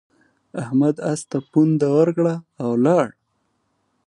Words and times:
احمد 0.63 0.95
اس 1.11 1.21
ته 1.29 1.37
پونده 1.51 1.87
ورکړه 1.97 2.33
او 2.61 2.69
ولاړ. 2.75 3.07